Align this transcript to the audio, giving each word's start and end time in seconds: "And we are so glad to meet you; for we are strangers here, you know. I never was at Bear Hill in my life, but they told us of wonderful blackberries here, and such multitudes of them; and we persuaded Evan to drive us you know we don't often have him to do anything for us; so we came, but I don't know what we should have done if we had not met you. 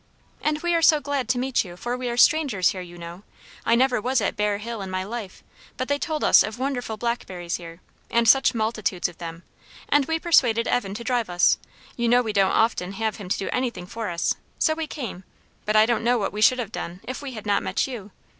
"And 0.41 0.63
we 0.63 0.73
are 0.73 0.81
so 0.81 0.99
glad 0.99 1.29
to 1.29 1.37
meet 1.37 1.63
you; 1.63 1.77
for 1.77 1.95
we 1.95 2.09
are 2.09 2.17
strangers 2.17 2.69
here, 2.69 2.81
you 2.81 2.97
know. 2.97 3.21
I 3.67 3.75
never 3.75 4.01
was 4.01 4.19
at 4.19 4.35
Bear 4.35 4.57
Hill 4.57 4.81
in 4.81 4.89
my 4.89 5.03
life, 5.03 5.43
but 5.77 5.89
they 5.89 5.99
told 5.99 6.23
us 6.23 6.41
of 6.41 6.57
wonderful 6.57 6.97
blackberries 6.97 7.57
here, 7.57 7.81
and 8.09 8.27
such 8.27 8.55
multitudes 8.55 9.07
of 9.07 9.19
them; 9.19 9.43
and 9.89 10.05
we 10.07 10.17
persuaded 10.17 10.67
Evan 10.67 10.95
to 10.95 11.03
drive 11.03 11.29
us 11.29 11.59
you 11.95 12.09
know 12.09 12.23
we 12.23 12.33
don't 12.33 12.49
often 12.51 12.93
have 12.93 13.17
him 13.17 13.29
to 13.29 13.37
do 13.37 13.49
anything 13.53 13.85
for 13.85 14.09
us; 14.09 14.33
so 14.57 14.73
we 14.73 14.87
came, 14.87 15.23
but 15.65 15.75
I 15.75 15.85
don't 15.85 16.03
know 16.03 16.17
what 16.17 16.33
we 16.33 16.41
should 16.41 16.57
have 16.57 16.71
done 16.71 17.01
if 17.03 17.21
we 17.21 17.33
had 17.33 17.45
not 17.45 17.61
met 17.61 17.85
you. 17.85 18.09